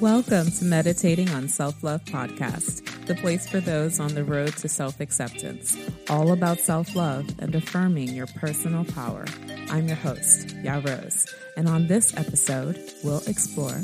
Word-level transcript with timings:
Welcome 0.00 0.52
to 0.52 0.64
Meditating 0.64 1.28
on 1.30 1.48
Self 1.48 1.82
Love 1.82 2.04
Podcast, 2.04 3.06
the 3.06 3.16
place 3.16 3.48
for 3.48 3.58
those 3.58 3.98
on 3.98 4.14
the 4.14 4.22
road 4.22 4.56
to 4.58 4.68
self 4.68 5.00
acceptance, 5.00 5.76
all 6.08 6.30
about 6.30 6.60
self 6.60 6.94
love 6.94 7.26
and 7.40 7.52
affirming 7.52 8.10
your 8.10 8.28
personal 8.28 8.84
power. 8.84 9.24
I'm 9.70 9.88
your 9.88 9.96
host, 9.96 10.54
Ya 10.62 10.80
Rose, 10.84 11.26
and 11.56 11.68
on 11.68 11.88
this 11.88 12.16
episode, 12.16 12.80
we'll 13.02 13.22
explore 13.26 13.82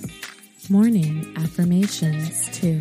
morning 0.71 1.35
affirmations 1.37 2.49
too. 2.57 2.81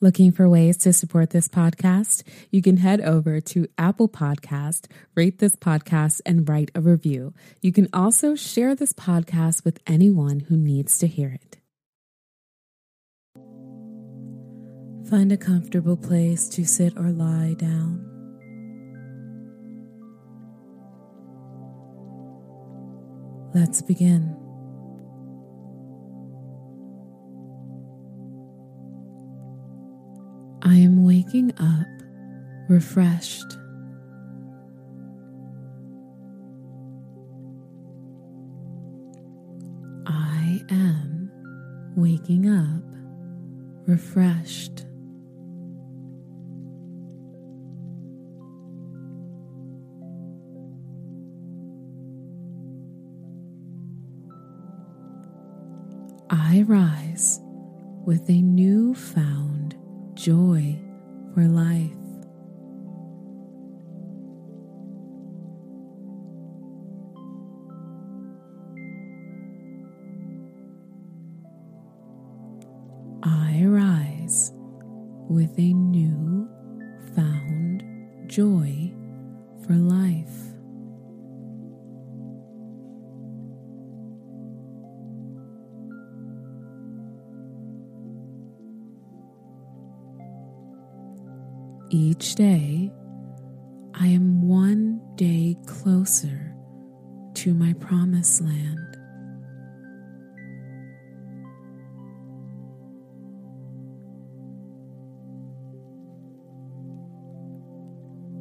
Looking 0.00 0.30
for 0.30 0.46
ways 0.48 0.76
to 0.78 0.92
support 0.92 1.30
this 1.30 1.48
podcast? 1.48 2.22
You 2.50 2.60
can 2.60 2.76
head 2.76 3.00
over 3.00 3.40
to 3.40 3.66
Apple 3.78 4.08
Podcast, 4.10 4.88
rate 5.14 5.38
this 5.38 5.56
podcast, 5.56 6.20
and 6.26 6.46
write 6.46 6.70
a 6.74 6.82
review. 6.82 7.32
You 7.62 7.72
can 7.72 7.88
also 7.94 8.34
share 8.34 8.74
this 8.74 8.92
podcast 8.92 9.64
with 9.64 9.80
anyone 9.86 10.40
who 10.40 10.56
needs 10.56 10.98
to 10.98 11.06
hear 11.06 11.30
it. 11.30 11.56
Find 15.08 15.32
a 15.32 15.36
comfortable 15.36 15.96
place 15.96 16.48
to 16.50 16.66
sit 16.66 16.92
or 16.98 17.10
lie 17.10 17.54
down. 17.54 18.04
Let's 23.54 23.80
begin. 23.80 24.45
I 30.62 30.74
am 30.74 31.04
waking 31.04 31.52
up 31.58 31.86
refreshed. 32.68 33.56
I 40.06 40.62
am 40.70 41.30
waking 41.96 42.48
up 42.48 42.82
refreshed. 43.86 44.86
I 56.28 56.64
rise 56.66 57.40
with 58.04 58.28
a 58.28 58.42
newfound 58.42 59.55
joy 60.16 60.78
for 61.34 61.44
life. 61.44 61.92
I 73.22 73.62
rise 73.66 74.52
with 75.28 75.58
a 75.58 75.74
new 75.74 76.48
found 77.14 77.84
joy 78.26 78.75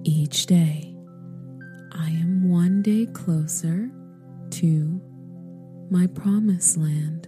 Each 0.07 0.45
day, 0.45 0.95
I 1.91 2.09
am 2.09 2.47
one 2.47 2.83
day 2.83 3.07
closer 3.07 3.89
to 4.51 5.01
my 5.89 6.05
promised 6.05 6.77
land. 6.77 7.27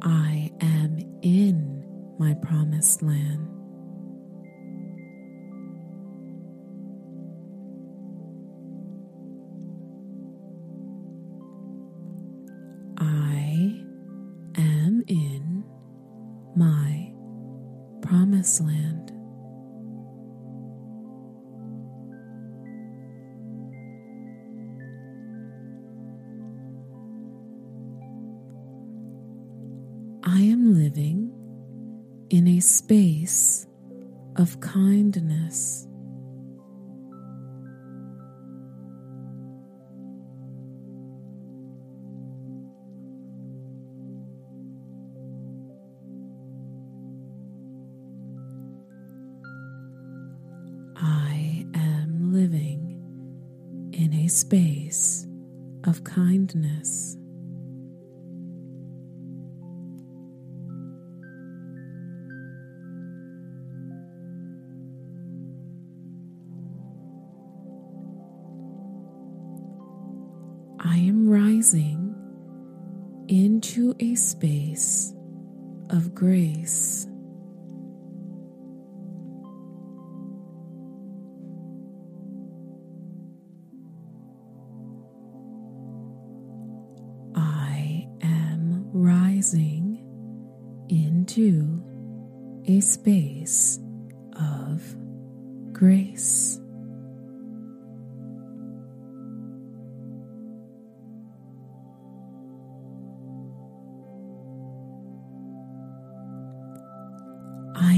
I 0.00 0.50
am 0.62 0.98
in 1.20 1.84
my 2.18 2.32
promised 2.32 3.02
land. 3.02 3.49
Space 54.30 55.26
of 55.84 56.04
kindness. 56.04 57.09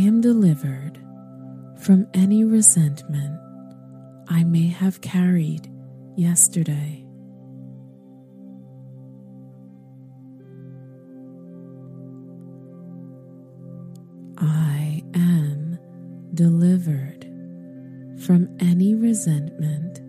am 0.02 0.20
delivered 0.20 0.98
from 1.80 2.06
any 2.12 2.44
resentment 2.44 3.38
I 4.28 4.42
may 4.44 4.66
have 4.66 5.00
carried 5.00 5.70
yesterday. 6.16 7.06
I 14.38 15.02
am 15.14 15.78
delivered 16.34 17.24
from 18.24 18.48
any 18.58 18.94
resentment 18.94 20.00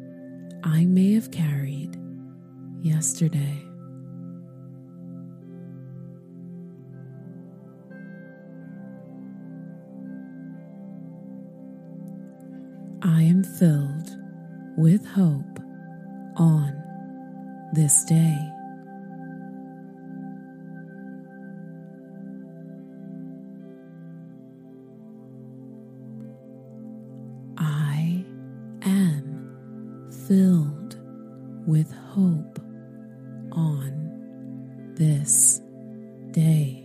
I 0.63 0.85
may 0.85 1.13
have 1.13 1.29
carried 1.29 1.97
yesterday. 2.81 3.72
filled 13.43 14.17
with 14.77 15.05
hope 15.05 15.59
on 16.37 16.73
this 17.73 18.03
day. 18.05 18.37
I 27.57 28.25
am 28.83 30.09
filled 30.27 30.97
with 31.67 31.91
hope 32.13 32.59
on 33.51 34.93
this 34.95 35.61
day. 36.31 36.82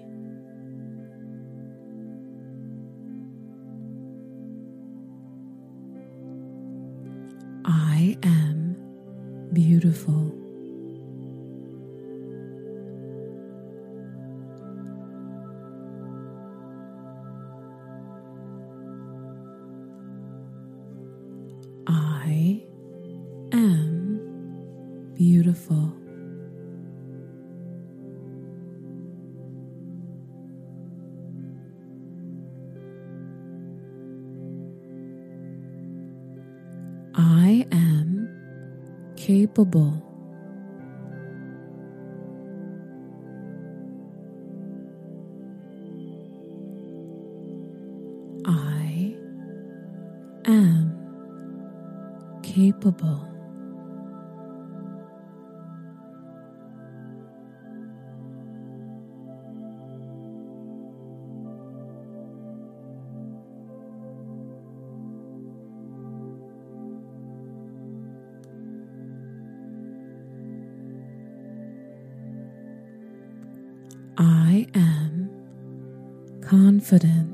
confident. 76.58 77.28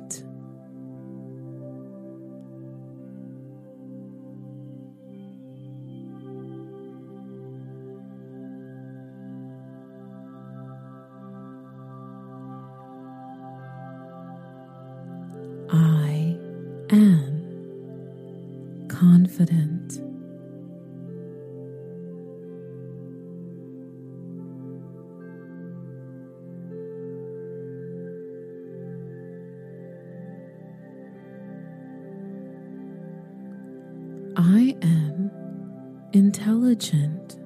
intelligent. 36.24 37.43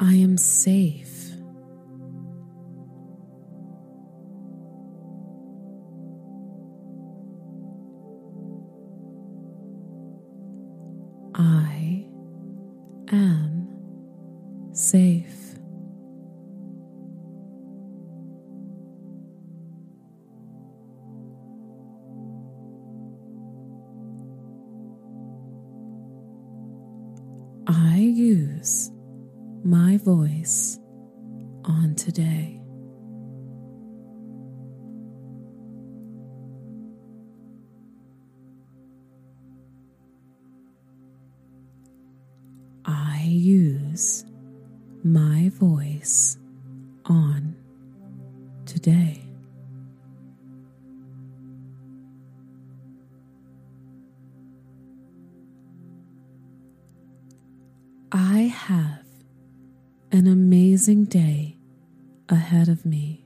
I 0.00 0.14
am 0.14 0.36
safe. 0.36 1.13
an 60.14 60.28
amazing 60.28 61.04
day 61.06 61.58
ahead 62.28 62.68
of 62.68 62.86
me. 62.86 63.23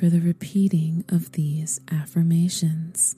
For 0.00 0.08
the 0.08 0.20
repeating 0.20 1.04
of 1.10 1.32
these 1.32 1.78
affirmations. 1.92 3.16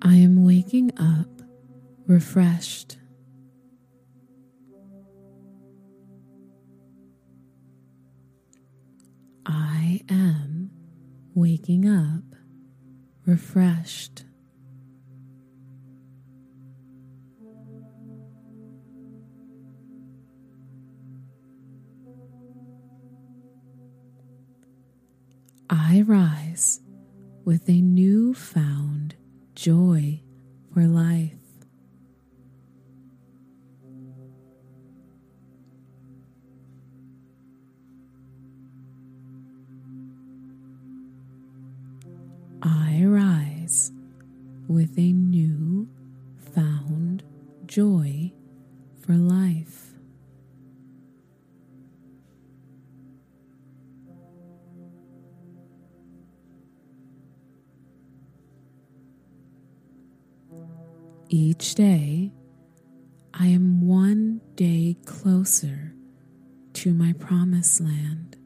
I 0.00 0.14
am 0.14 0.46
waking 0.46 0.98
up 0.98 1.28
refreshed. 2.06 2.96
I 9.44 10.00
am 10.08 10.70
waking 11.34 11.86
up 11.86 12.24
refreshed. 13.26 14.24
I 26.10 26.12
rise 26.12 26.80
with 27.44 27.68
a 27.68 27.80
newfound 27.80 29.14
joy 29.54 30.20
Each 61.60 61.74
day, 61.74 62.32
I 63.34 63.48
am 63.48 63.86
one 63.86 64.40
day 64.54 64.96
closer 65.04 65.92
to 66.72 66.94
my 66.94 67.12
promised 67.12 67.82
land. 67.82 68.38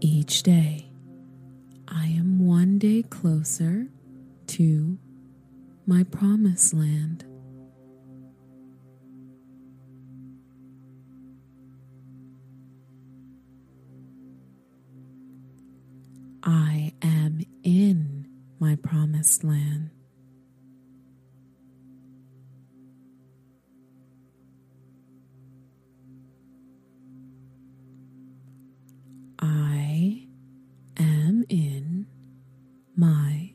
Each 0.00 0.42
day, 0.42 0.88
I 1.86 2.06
am 2.06 2.46
one 2.46 2.78
day 2.78 3.02
closer 3.02 3.88
to 4.46 4.96
my 5.86 6.02
promised 6.02 6.72
land. 6.72 7.26
Promised 18.86 19.42
land. 19.42 19.90
I 29.40 30.28
am 30.98 31.44
in 31.48 32.06
my 32.96 33.52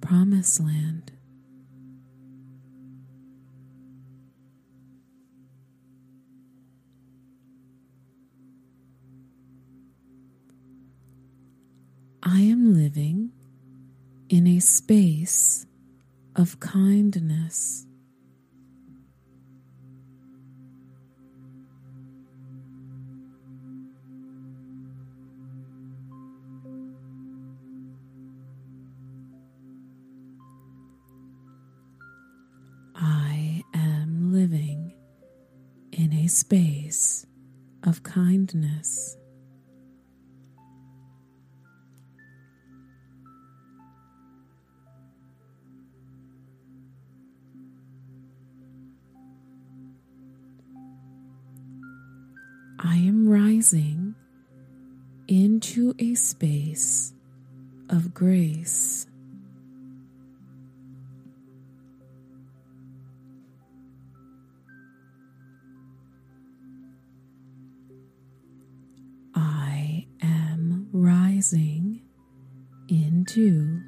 promised 0.00 0.60
land. 0.60 0.93
Space 14.64 15.66
of 16.36 16.58
kindness. 16.58 17.86
I 32.94 33.62
am 33.74 34.32
living 34.32 34.94
in 35.92 36.14
a 36.14 36.26
space 36.28 37.26
of 37.82 38.02
kindness. 38.02 39.03
A 55.98 56.14
space 56.14 57.14
of 57.88 58.12
grace. 58.12 59.06
I 69.34 70.06
am 70.20 70.88
rising 70.92 72.02
into 72.88 73.80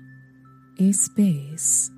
a 0.78 0.92
space 0.92 1.90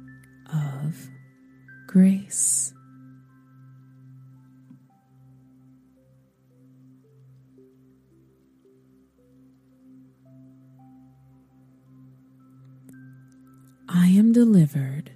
am 14.19 14.33
delivered 14.33 15.13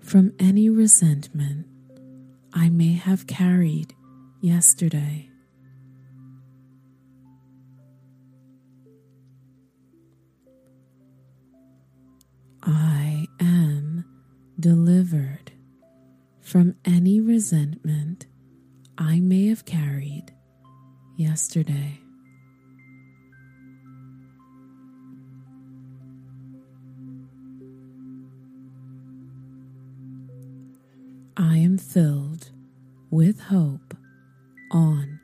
from 0.00 0.32
any 0.38 0.70
resentment 0.70 1.66
I 2.54 2.70
may 2.70 2.94
have 2.94 3.26
carried 3.26 3.94
yesterday. 4.40 5.28
I 12.62 13.26
am 13.38 14.04
delivered 14.58 15.52
from 16.40 16.74
any 16.86 17.20
resentment 17.20 18.24
I 18.96 19.20
may 19.20 19.48
have 19.48 19.66
carried 19.66 20.32
yesterday. 21.16 22.01
Am 31.72 31.78
filled 31.78 32.50
with 33.10 33.40
hope 33.40 33.96
on 34.70 35.18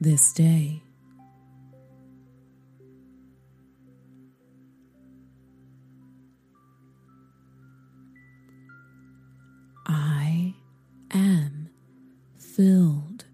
this 0.00 0.32
day. 0.32 0.80
I 9.88 10.54
am 11.10 11.68
filled 12.38 13.24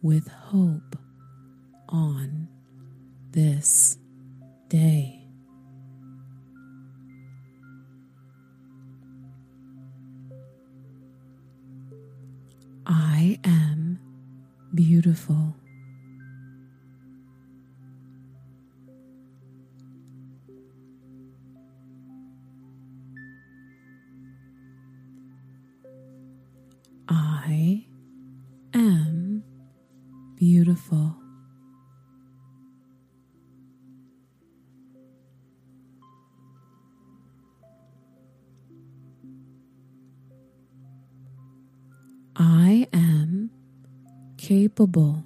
with 0.00 0.28
hope 0.28 0.96
on 1.88 2.46
this 3.32 3.98
day. 4.68 5.13
I 13.24 13.38
am 13.44 13.98
beautiful. 14.74 15.54
Capable. 44.74 45.22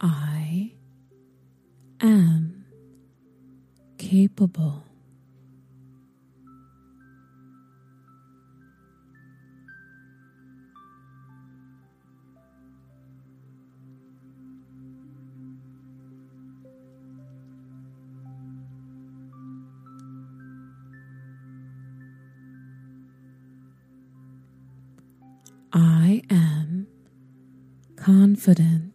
I 0.00 0.72
am 2.00 2.66
capable. 3.96 4.87
I 26.18 26.34
am 26.34 26.86
confident. 27.96 28.87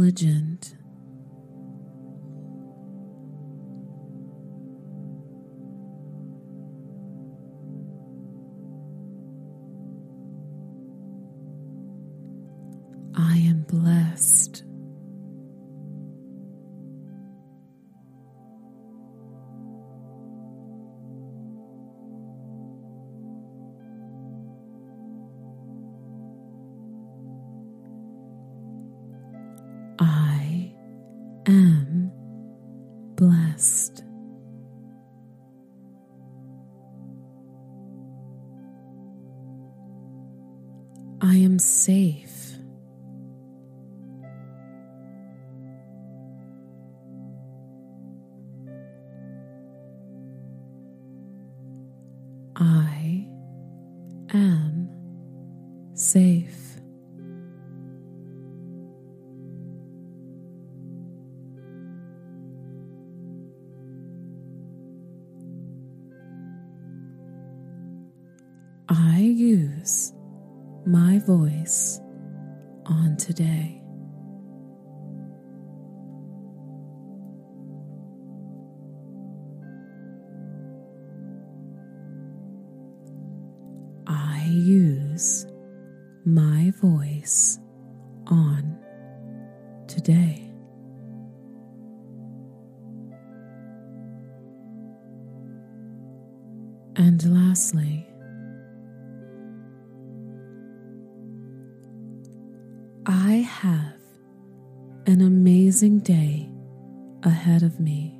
Intelligent. 0.00 0.79
Am 54.34 54.88
safe. 55.94 56.56
I 68.88 69.18
use 69.18 70.12
my 70.86 71.18
voice 71.26 71.89
I 103.06 103.48
have 103.48 103.94
an 105.06 105.22
amazing 105.22 106.00
day 106.00 106.50
ahead 107.22 107.62
of 107.62 107.80
me. 107.80 108.19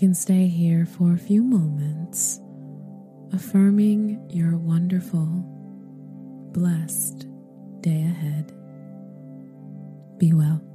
Can 0.00 0.14
stay 0.14 0.46
here 0.46 0.86
for 0.86 1.12
a 1.12 1.18
few 1.18 1.42
moments, 1.42 2.40
affirming 3.34 4.18
your 4.30 4.56
wonderful, 4.56 5.26
blessed 6.54 7.26
day 7.82 8.04
ahead. 8.04 8.50
Be 10.16 10.32
well. 10.32 10.69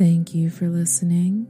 Thank 0.00 0.34
you 0.34 0.48
for 0.48 0.70
listening. 0.70 1.46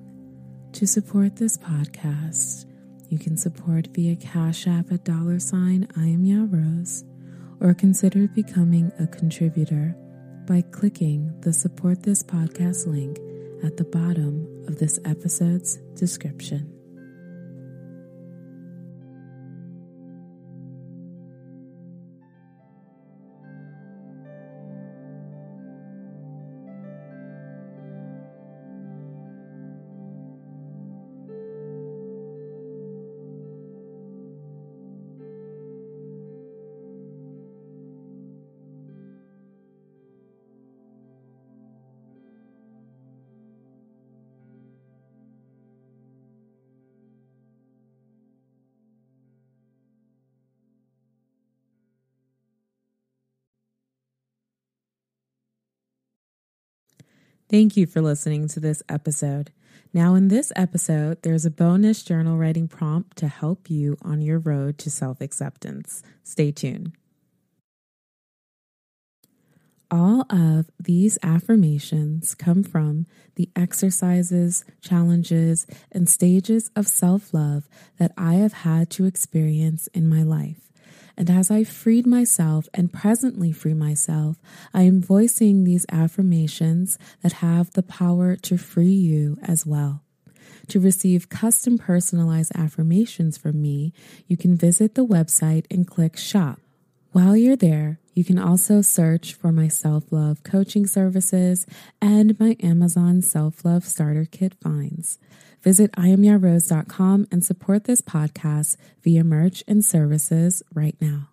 To 0.73 0.85
support 0.85 1.37
this 1.37 1.57
podcast, 1.57 2.67
you 3.09 3.17
can 3.17 3.37
support 3.37 3.87
via 3.95 4.17
Cash 4.17 4.67
App 4.67 4.91
at 4.91 5.05
dollar 5.05 5.39
sign 5.39 5.87
I 5.97 6.07
am 6.07 6.51
Rose, 6.51 7.05
or 7.61 7.75
consider 7.75 8.27
becoming 8.27 8.91
a 8.99 9.07
contributor 9.07 9.95
by 10.49 10.63
clicking 10.63 11.33
the 11.43 11.53
support 11.53 12.03
this 12.03 12.25
podcast 12.25 12.89
link 12.89 13.21
at 13.63 13.77
the 13.77 13.85
bottom 13.85 14.65
of 14.67 14.81
this 14.81 14.99
episode's 15.05 15.77
description. 15.95 16.80
Thank 57.51 57.77
you 57.77 57.85
for 57.85 58.01
listening 58.01 58.47
to 58.47 58.61
this 58.61 58.81
episode. 58.89 59.51
Now, 59.93 60.15
in 60.15 60.29
this 60.29 60.53
episode, 60.55 61.23
there's 61.23 61.45
a 61.45 61.51
bonus 61.51 62.05
journal 62.05 62.39
writing 62.39 62.69
prompt 62.69 63.17
to 63.17 63.27
help 63.27 63.69
you 63.69 63.99
on 64.03 64.23
your 64.23 64.39
road 64.39 64.79
to 64.79 64.91
self 64.91 65.21
acceptance. 65.21 66.01
Stay 66.23 66.53
tuned. 66.53 66.93
All 69.91 70.27
of 70.31 70.71
these 70.79 71.19
affirmations 71.25 72.37
come 72.37 72.63
from 72.63 73.07
the 73.35 73.51
exercises, 73.57 74.65
challenges, 74.81 75.67
and 75.91 76.09
stages 76.09 76.71
of 76.77 76.87
self 76.87 77.35
love 77.35 77.69
that 77.99 78.13
I 78.17 78.35
have 78.35 78.53
had 78.53 78.91
to 78.91 79.07
experience 79.07 79.89
in 79.89 80.09
my 80.09 80.23
life. 80.23 80.70
And 81.21 81.29
as 81.29 81.51
I 81.51 81.65
freed 81.65 82.07
myself 82.07 82.67
and 82.73 82.91
presently 82.91 83.53
free 83.53 83.75
myself, 83.75 84.39
I 84.73 84.85
am 84.85 85.03
voicing 85.03 85.65
these 85.65 85.85
affirmations 85.93 86.99
that 87.23 87.45
have 87.45 87.71
the 87.73 87.83
power 87.83 88.37
to 88.37 88.57
free 88.57 88.87
you 88.87 89.37
as 89.43 89.67
well. 89.67 90.03
To 90.69 90.81
receive 90.81 91.29
custom 91.29 91.77
personalized 91.77 92.53
affirmations 92.55 93.37
from 93.37 93.61
me, 93.61 93.93
you 94.29 94.39
can 94.39 94.57
visit 94.57 94.95
the 94.95 95.05
website 95.05 95.67
and 95.71 95.87
click 95.87 96.17
shop. 96.17 96.59
While 97.13 97.37
you're 97.37 97.55
there, 97.55 98.01
you 98.15 98.25
can 98.25 98.39
also 98.39 98.81
search 98.81 99.35
for 99.35 99.53
my 99.53 99.69
self 99.69 100.11
love 100.11 100.43
coaching 100.43 100.87
services 100.87 101.67
and 102.01 102.41
my 102.41 102.57
Amazon 102.63 103.21
self 103.21 103.63
love 103.63 103.85
starter 103.85 104.25
kit 104.25 104.55
finds. 104.55 105.19
Visit 105.63 105.93
IamYaRose.com 105.93 107.29
and 107.31 107.45
support 107.45 107.85
this 107.85 108.01
podcast 108.01 108.77
via 109.03 109.25
merch 109.25 109.63
and 109.69 109.85
services 109.85 110.63
right 110.75 110.97
now. 111.01 111.29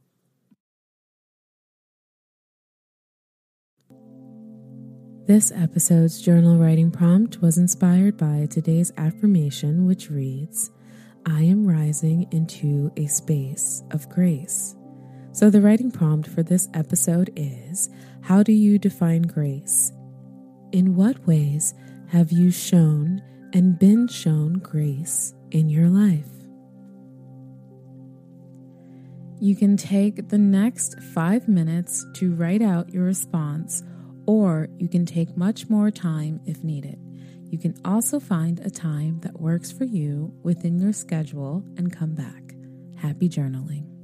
This 5.27 5.51
episode's 5.51 6.21
journal 6.21 6.57
writing 6.57 6.89
prompt 6.89 7.41
was 7.41 7.57
inspired 7.57 8.15
by 8.15 8.47
today's 8.49 8.93
affirmation, 8.95 9.85
which 9.85 10.09
reads 10.09 10.71
I 11.25 11.41
am 11.41 11.67
rising 11.67 12.27
into 12.31 12.93
a 12.95 13.07
space 13.07 13.83
of 13.91 14.07
grace. 14.07 14.77
So, 15.33 15.49
the 15.49 15.59
writing 15.59 15.91
prompt 15.91 16.29
for 16.29 16.43
this 16.43 16.69
episode 16.73 17.33
is 17.35 17.89
How 18.21 18.41
do 18.41 18.53
you 18.53 18.79
define 18.79 19.23
grace? 19.23 19.91
In 20.71 20.95
what 20.95 21.27
ways 21.27 21.73
have 22.07 22.31
you 22.31 22.49
shown 22.49 23.21
and 23.53 23.79
been 23.79 24.07
shown 24.07 24.53
grace 24.53 25.33
in 25.51 25.69
your 25.69 25.89
life. 25.89 26.25
You 29.39 29.55
can 29.55 29.77
take 29.77 30.29
the 30.29 30.37
next 30.37 30.99
five 31.13 31.47
minutes 31.47 32.05
to 32.15 32.33
write 32.33 32.61
out 32.61 32.91
your 32.93 33.03
response, 33.03 33.83
or 34.25 34.67
you 34.77 34.87
can 34.87 35.05
take 35.05 35.37
much 35.37 35.69
more 35.69 35.91
time 35.91 36.41
if 36.45 36.63
needed. 36.63 36.99
You 37.49 37.57
can 37.57 37.75
also 37.85 38.19
find 38.19 38.59
a 38.59 38.69
time 38.69 39.19
that 39.21 39.39
works 39.39 39.71
for 39.71 39.85
you 39.85 40.33
within 40.43 40.79
your 40.79 40.91
schedule 40.91 41.63
and 41.77 41.95
come 41.95 42.15
back. 42.15 42.55
Happy 42.97 43.29
journaling. 43.29 43.96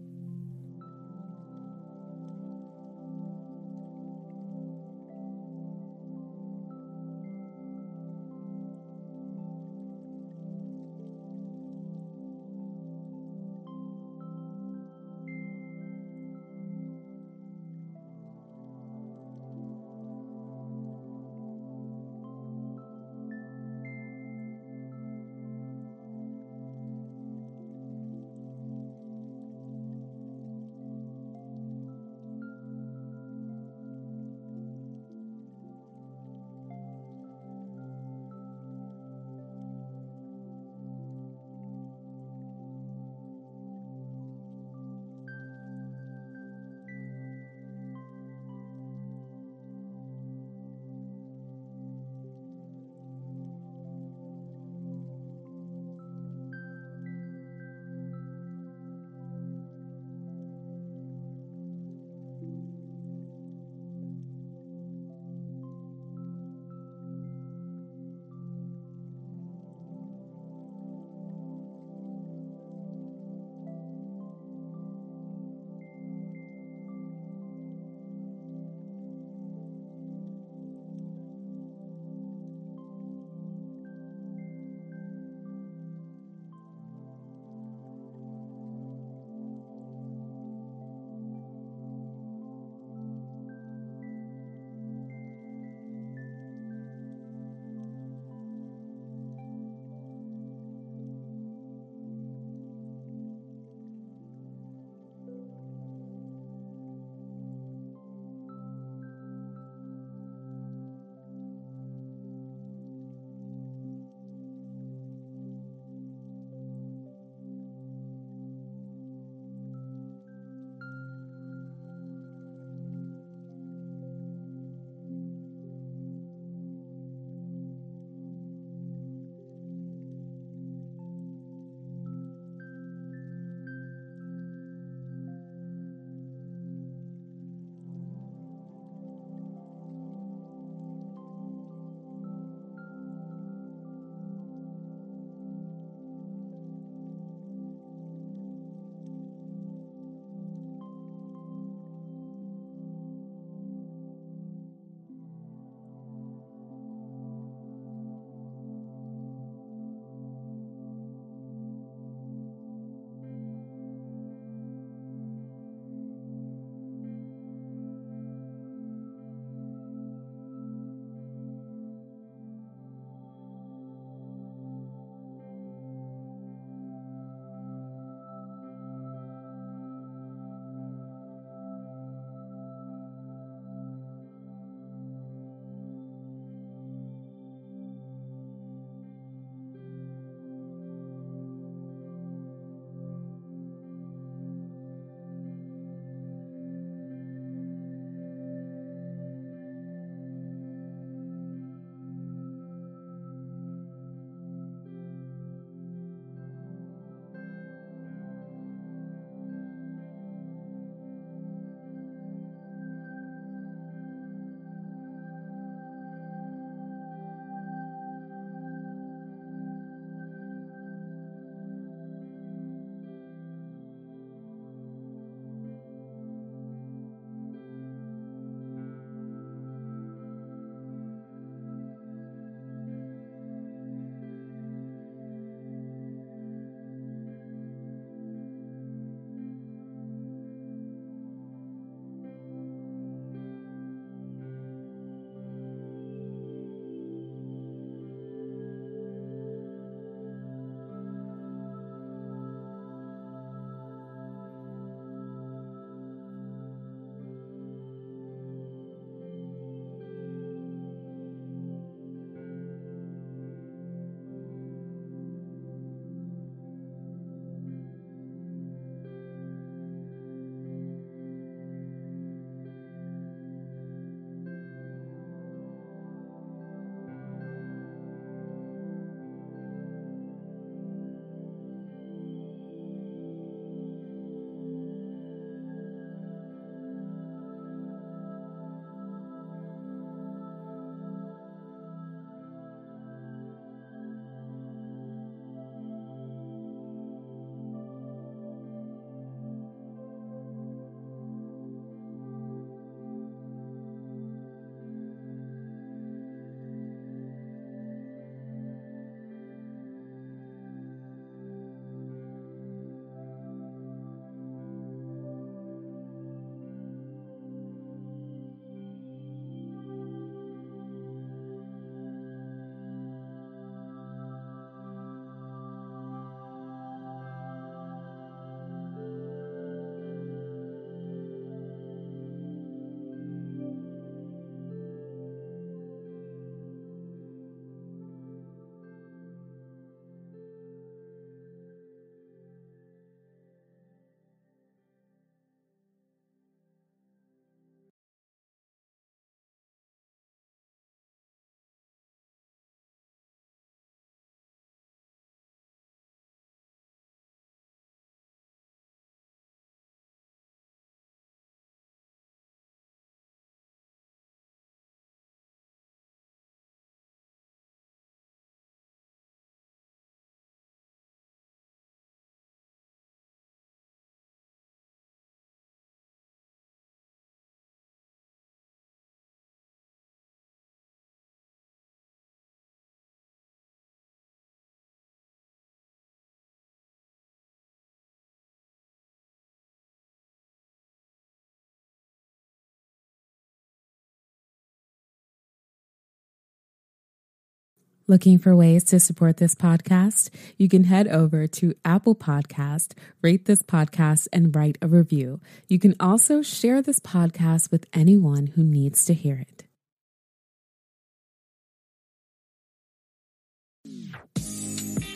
Looking 398.06 398.38
for 398.38 398.56
ways 398.56 398.84
to 398.86 399.00
support 399.00 399.38
this 399.38 399.56
podcast? 399.56 400.30
You 400.58 400.68
can 400.68 400.84
head 400.84 401.08
over 401.08 401.48
to 401.48 401.74
Apple 401.86 402.16
Podcast, 402.16 402.94
rate 403.22 403.46
this 403.46 403.64
podcast, 403.64 404.28
and 404.34 404.54
write 404.54 404.78
a 404.82 404.88
review. 404.88 405.40
You 405.70 405.80
can 405.80 405.96
also 406.00 406.42
share 406.42 406.82
this 406.82 407.00
podcast 407.00 407.72
with 407.72 407.86
anyone 407.94 408.48
who 408.48 408.64
needs 408.64 409.06
to 409.06 409.14
hear 409.14 409.36
it. 409.36 409.64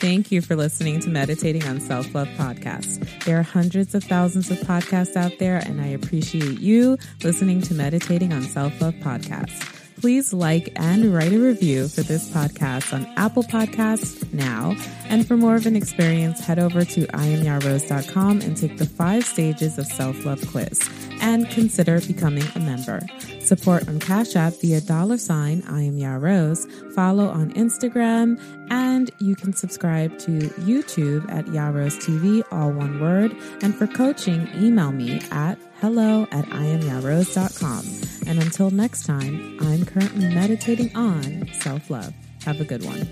Thank 0.00 0.30
you 0.30 0.40
for 0.40 0.54
listening 0.54 1.00
to 1.00 1.10
Meditating 1.10 1.64
on 1.64 1.80
Self 1.80 2.14
Love 2.14 2.28
Podcast. 2.28 3.24
There 3.24 3.38
are 3.38 3.42
hundreds 3.42 3.94
of 3.94 4.04
thousands 4.04 4.50
of 4.50 4.58
podcasts 4.58 5.16
out 5.16 5.38
there, 5.38 5.58
and 5.58 5.80
I 5.80 5.88
appreciate 5.88 6.60
you 6.60 6.96
listening 7.24 7.60
to 7.62 7.74
Meditating 7.74 8.32
on 8.32 8.42
Self 8.42 8.80
Love 8.80 8.94
Podcast. 8.94 9.77
Please 10.00 10.32
like 10.32 10.70
and 10.76 11.12
write 11.12 11.32
a 11.32 11.38
review 11.38 11.88
for 11.88 12.02
this 12.02 12.30
podcast 12.30 12.92
on 12.92 13.04
Apple 13.16 13.42
Podcasts 13.42 14.32
now. 14.32 14.76
And 15.08 15.26
for 15.26 15.36
more 15.36 15.56
of 15.56 15.66
an 15.66 15.74
experience, 15.74 16.38
head 16.38 16.60
over 16.60 16.84
to 16.84 17.00
iamyarose.com 17.08 18.40
and 18.42 18.56
take 18.56 18.78
the 18.78 18.86
five 18.86 19.24
stages 19.24 19.76
of 19.76 19.86
self-love 19.86 20.46
quiz 20.52 20.88
and 21.20 21.50
consider 21.50 22.00
becoming 22.00 22.44
a 22.54 22.60
member. 22.60 23.00
Support 23.48 23.88
on 23.88 23.98
Cash 23.98 24.36
App 24.36 24.52
via 24.60 24.82
dollar 24.82 25.16
sign 25.16 25.62
I 25.66 25.80
am 25.80 25.96
Ya 25.96 26.16
Rose. 26.16 26.66
Follow 26.94 27.28
on 27.28 27.50
Instagram 27.52 28.38
and 28.68 29.10
you 29.20 29.34
can 29.34 29.54
subscribe 29.54 30.18
to 30.18 30.32
YouTube 30.68 31.26
at 31.32 31.48
Ya 31.48 31.68
Rose 31.68 31.96
TV, 31.96 32.44
all 32.52 32.70
one 32.70 33.00
word. 33.00 33.34
And 33.62 33.74
for 33.74 33.86
coaching, 33.86 34.50
email 34.54 34.92
me 34.92 35.22
at 35.30 35.58
hello 35.80 36.28
at 36.30 36.44
iamyarose.com. 36.44 38.28
And 38.28 38.42
until 38.42 38.70
next 38.70 39.06
time, 39.06 39.56
I'm 39.62 39.86
currently 39.86 40.28
meditating 40.28 40.94
on 40.94 41.48
self 41.54 41.88
love. 41.88 42.12
Have 42.44 42.60
a 42.60 42.64
good 42.64 42.84
one. 42.84 43.08